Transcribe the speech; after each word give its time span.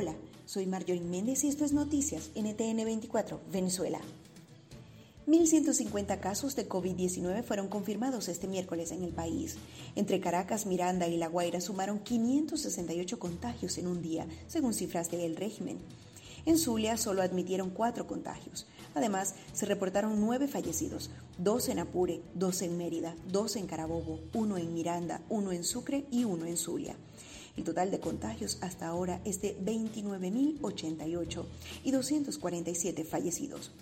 Hola, 0.00 0.14
soy 0.46 0.64
Marjorie 0.66 1.00
Méndez 1.00 1.42
y 1.42 1.48
esto 1.48 1.64
es 1.64 1.72
Noticias 1.72 2.30
NTN 2.36 2.84
24, 2.84 3.40
Venezuela. 3.50 3.98
1.150 5.26 6.20
casos 6.20 6.54
de 6.54 6.68
COVID-19 6.68 7.42
fueron 7.42 7.66
confirmados 7.66 8.28
este 8.28 8.46
miércoles 8.46 8.92
en 8.92 9.02
el 9.02 9.10
país. 9.10 9.56
Entre 9.96 10.20
Caracas, 10.20 10.66
Miranda 10.66 11.08
y 11.08 11.16
La 11.16 11.26
Guaira 11.26 11.60
sumaron 11.60 11.98
568 11.98 13.18
contagios 13.18 13.76
en 13.76 13.88
un 13.88 14.00
día, 14.00 14.28
según 14.46 14.72
cifras 14.72 15.10
del 15.10 15.34
régimen. 15.34 15.78
En 16.46 16.58
Zulia 16.58 16.96
solo 16.96 17.20
admitieron 17.20 17.70
cuatro 17.70 18.06
contagios. 18.06 18.68
Además, 18.94 19.34
se 19.52 19.66
reportaron 19.66 20.20
nueve 20.20 20.46
fallecidos, 20.46 21.10
dos 21.38 21.68
en 21.68 21.80
Apure, 21.80 22.22
dos 22.34 22.62
en 22.62 22.78
Mérida, 22.78 23.16
dos 23.32 23.56
en 23.56 23.66
Carabobo, 23.66 24.20
uno 24.32 24.58
en 24.58 24.72
Miranda, 24.72 25.22
uno 25.28 25.50
en 25.50 25.64
Sucre 25.64 26.04
y 26.12 26.22
uno 26.22 26.46
en 26.46 26.56
Zulia. 26.56 26.94
El 27.58 27.64
total 27.64 27.90
de 27.90 27.98
contagios 27.98 28.58
hasta 28.60 28.86
ahora 28.86 29.20
es 29.24 29.42
de 29.42 29.58
29.088 29.58 31.44
y 31.82 31.90
247 31.90 33.02
fallecidos. 33.02 33.72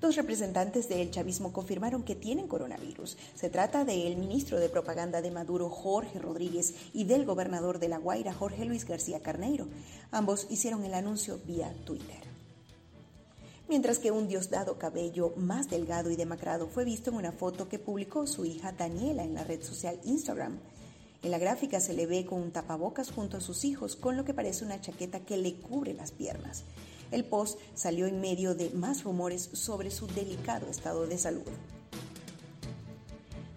Dos 0.00 0.14
representantes 0.14 0.88
del 0.88 1.10
chavismo 1.10 1.52
confirmaron 1.52 2.04
que 2.04 2.14
tienen 2.14 2.46
coronavirus. 2.46 3.18
Se 3.34 3.50
trata 3.50 3.84
del 3.84 4.16
ministro 4.16 4.60
de 4.60 4.68
Propaganda 4.68 5.22
de 5.22 5.32
Maduro, 5.32 5.68
Jorge 5.70 6.20
Rodríguez, 6.20 6.72
y 6.92 7.02
del 7.02 7.24
gobernador 7.24 7.80
de 7.80 7.88
La 7.88 7.98
Guaira, 7.98 8.32
Jorge 8.32 8.64
Luis 8.64 8.84
García 8.84 9.18
Carneiro. 9.18 9.66
Ambos 10.12 10.46
hicieron 10.48 10.84
el 10.84 10.94
anuncio 10.94 11.40
vía 11.44 11.74
Twitter. 11.84 12.30
Mientras 13.68 13.98
que 13.98 14.12
un 14.12 14.28
diosdado 14.28 14.78
cabello 14.78 15.32
más 15.34 15.68
delgado 15.68 16.12
y 16.12 16.16
demacrado 16.16 16.68
fue 16.68 16.84
visto 16.84 17.10
en 17.10 17.16
una 17.16 17.32
foto 17.32 17.68
que 17.68 17.80
publicó 17.80 18.28
su 18.28 18.44
hija 18.44 18.70
Daniela 18.70 19.24
en 19.24 19.34
la 19.34 19.42
red 19.42 19.64
social 19.64 19.98
Instagram. 20.04 20.60
En 21.22 21.30
la 21.30 21.38
gráfica 21.38 21.80
se 21.80 21.92
le 21.92 22.06
ve 22.06 22.24
con 22.24 22.40
un 22.40 22.50
tapabocas 22.50 23.10
junto 23.10 23.36
a 23.36 23.40
sus 23.40 23.64
hijos, 23.64 23.94
con 23.94 24.16
lo 24.16 24.24
que 24.24 24.32
parece 24.32 24.64
una 24.64 24.80
chaqueta 24.80 25.20
que 25.20 25.36
le 25.36 25.54
cubre 25.54 25.92
las 25.92 26.12
piernas. 26.12 26.64
El 27.10 27.24
post 27.24 27.58
salió 27.74 28.06
en 28.06 28.20
medio 28.20 28.54
de 28.54 28.70
más 28.70 29.04
rumores 29.04 29.50
sobre 29.52 29.90
su 29.90 30.06
delicado 30.06 30.68
estado 30.68 31.06
de 31.06 31.18
salud. 31.18 31.42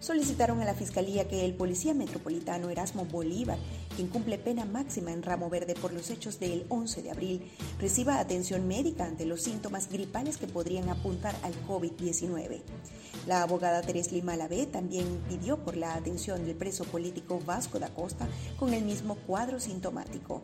Solicitaron 0.04 0.60
a 0.60 0.66
la 0.66 0.74
Fiscalía 0.74 1.28
que 1.28 1.46
el 1.46 1.54
policía 1.54 1.94
metropolitano 1.94 2.68
Erasmo 2.68 3.06
Bolívar, 3.06 3.56
quien 3.96 4.08
cumple 4.08 4.36
pena 4.36 4.66
máxima 4.66 5.12
en 5.12 5.22
Ramo 5.22 5.48
Verde 5.48 5.74
por 5.74 5.94
los 5.94 6.10
hechos 6.10 6.38
del 6.38 6.66
11 6.68 7.00
de 7.00 7.10
abril, 7.10 7.50
reciba 7.80 8.18
atención 8.18 8.68
médica 8.68 9.06
ante 9.06 9.24
los 9.24 9.40
síntomas 9.40 9.88
gripales 9.88 10.36
que 10.36 10.46
podrían 10.46 10.90
apuntar 10.90 11.34
al 11.42 11.54
COVID-19. 11.66 12.60
La 13.26 13.40
abogada 13.40 13.80
Teresli 13.80 14.20
Malavé 14.20 14.66
también 14.66 15.06
pidió 15.26 15.56
por 15.64 15.74
la 15.74 15.94
atención 15.94 16.44
del 16.44 16.54
preso 16.54 16.84
político 16.84 17.40
Vasco 17.46 17.78
da 17.78 17.88
Costa 17.88 18.28
con 18.58 18.74
el 18.74 18.84
mismo 18.84 19.14
cuadro 19.14 19.58
sintomático. 19.58 20.42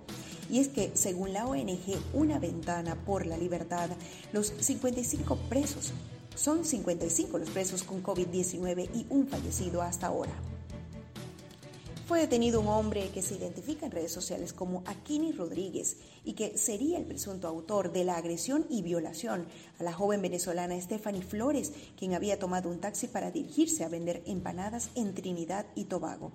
Y 0.49 0.61
es 0.61 0.69
que, 0.69 0.93
según 0.95 1.35
la 1.35 1.47
ONG 1.47 1.99
Una 2.15 2.39
Ventana 2.39 2.95
por 3.05 3.27
la 3.27 3.37
Libertad, 3.37 3.91
los 4.33 4.55
55 4.59 5.37
presos 5.51 5.93
son 6.41 6.65
55 6.65 7.37
los 7.37 7.51
presos 7.51 7.83
con 7.83 8.03
COVID-19 8.03 8.89
y 8.95 9.07
un 9.11 9.29
fallecido 9.29 9.83
hasta 9.83 10.07
ahora. 10.07 10.33
Fue 12.11 12.19
detenido 12.19 12.61
un 12.61 12.67
hombre 12.67 13.09
que 13.15 13.23
se 13.23 13.37
identifica 13.37 13.87
en 13.87 13.93
redes 13.93 14.11
sociales 14.11 14.53
como 14.53 14.83
Aquini 14.85 15.31
Rodríguez 15.31 15.99
y 16.25 16.33
que 16.33 16.59
sería 16.59 16.99
el 16.99 17.05
presunto 17.05 17.47
autor 17.47 17.93
de 17.93 18.03
la 18.03 18.17
agresión 18.17 18.67
y 18.69 18.83
violación 18.83 19.47
a 19.79 19.85
la 19.85 19.93
joven 19.93 20.21
venezolana 20.21 20.81
Stephanie 20.81 21.23
Flores, 21.23 21.73
quien 21.97 22.15
había 22.15 22.37
tomado 22.37 22.69
un 22.69 22.81
taxi 22.81 23.07
para 23.07 23.31
dirigirse 23.31 23.85
a 23.85 23.89
vender 23.89 24.25
empanadas 24.27 24.91
en 24.97 25.15
Trinidad 25.15 25.67
y 25.77 25.85
Tobago. 25.85 26.33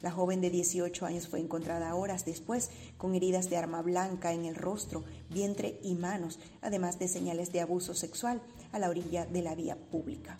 La 0.00 0.10
joven 0.10 0.40
de 0.40 0.48
18 0.48 1.04
años 1.04 1.28
fue 1.28 1.40
encontrada 1.40 1.94
horas 1.94 2.24
después 2.24 2.70
con 2.96 3.14
heridas 3.14 3.50
de 3.50 3.58
arma 3.58 3.82
blanca 3.82 4.32
en 4.32 4.46
el 4.46 4.54
rostro, 4.54 5.04
vientre 5.28 5.80
y 5.82 5.96
manos, 5.96 6.38
además 6.62 6.98
de 6.98 7.08
señales 7.08 7.52
de 7.52 7.60
abuso 7.60 7.92
sexual 7.92 8.40
a 8.72 8.78
la 8.78 8.88
orilla 8.88 9.26
de 9.26 9.42
la 9.42 9.54
vía 9.54 9.76
pública 9.76 10.38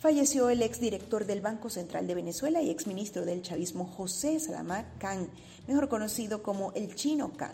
falleció 0.00 0.48
el 0.48 0.62
exdirector 0.62 1.26
del 1.26 1.42
Banco 1.42 1.68
Central 1.68 2.06
de 2.06 2.14
Venezuela 2.14 2.62
y 2.62 2.70
exministro 2.70 3.26
del 3.26 3.42
chavismo 3.42 3.84
José 3.84 4.40
Salamá 4.40 4.86
Khan, 4.98 5.28
mejor 5.68 5.90
conocido 5.90 6.42
como 6.42 6.72
el 6.72 6.94
Chino 6.94 7.32
Khan. 7.36 7.52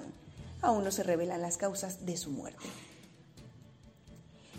Aún 0.63 0.85
no 0.85 0.93
se 0.93 1.03
revelan 1.03 1.43
las 1.43 1.57
causas 1.57 2.07
de 2.07 2.17
su 2.17 2.31
muerte. 2.31 2.65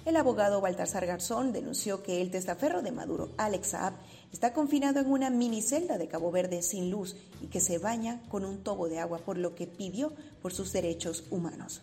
El 0.03 0.17
abogado 0.17 0.59
Baltasar 0.59 1.05
Garzón 1.05 1.53
denunció 1.53 2.03
que 2.03 2.21
el 2.21 2.29
testaferro 2.29 2.81
de 2.81 2.91
Maduro, 2.91 3.29
Alex 3.37 3.69
Saab, 3.69 3.93
está 4.33 4.51
confinado 4.53 4.99
en 4.99 5.09
una 5.09 5.29
minicelda 5.29 5.97
de 5.97 6.09
Cabo 6.09 6.29
Verde 6.29 6.61
sin 6.63 6.91
luz 6.91 7.15
y 7.41 7.47
que 7.47 7.61
se 7.61 7.77
baña 7.77 8.21
con 8.29 8.43
un 8.43 8.63
tobo 8.63 8.89
de 8.89 8.99
agua, 8.99 9.19
por 9.19 9.37
lo 9.37 9.55
que 9.55 9.65
pidió 9.65 10.13
por 10.41 10.53
sus 10.53 10.73
derechos 10.73 11.23
humanos. 11.29 11.81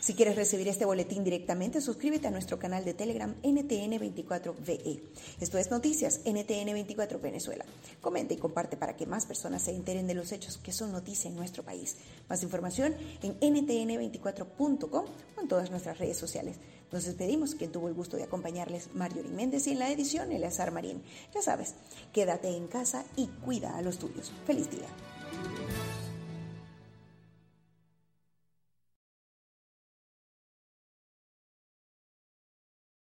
Si 0.00 0.14
quieres 0.14 0.36
recibir 0.36 0.68
este 0.68 0.84
boletín 0.84 1.24
directamente, 1.24 1.80
suscríbete 1.80 2.28
a 2.28 2.30
nuestro 2.30 2.58
canal 2.58 2.84
de 2.84 2.94
Telegram 2.94 3.34
NTN24VE. 3.42 5.00
Esto 5.40 5.58
es 5.58 5.70
Noticias 5.70 6.24
NTN24 6.24 7.20
Venezuela. 7.20 7.64
Comenta 8.00 8.34
y 8.34 8.38
comparte 8.38 8.76
para 8.76 8.96
que 8.96 9.06
más 9.06 9.26
personas 9.26 9.62
se 9.62 9.74
enteren 9.74 10.06
de 10.06 10.14
los 10.14 10.32
hechos 10.32 10.58
que 10.58 10.72
son 10.72 10.92
noticia 10.92 11.28
en 11.28 11.36
nuestro 11.36 11.62
país. 11.62 11.96
Más 12.28 12.42
información 12.42 12.94
en 13.22 13.38
ntn24.com 13.40 15.04
o 15.36 15.40
en 15.40 15.48
todas 15.48 15.70
nuestras 15.70 15.98
redes 15.98 16.16
sociales. 16.16 16.56
Nos 16.92 17.04
despedimos. 17.04 17.54
Quien 17.54 17.72
tuvo 17.72 17.88
el 17.88 17.94
gusto 17.94 18.16
de 18.16 18.24
acompañarles, 18.24 18.90
Marjorie 18.94 19.30
Méndez, 19.30 19.66
y 19.66 19.72
en 19.72 19.78
la 19.78 19.90
edición, 19.90 20.32
Eleazar 20.32 20.72
Marín. 20.72 21.02
Ya 21.34 21.42
sabes, 21.42 21.74
quédate 22.12 22.48
en 22.48 22.66
casa 22.66 23.04
y 23.16 23.26
cuida 23.26 23.76
a 23.76 23.82
los 23.82 23.98
tuyos. 23.98 24.32
Feliz 24.46 24.70
día. 24.70 24.88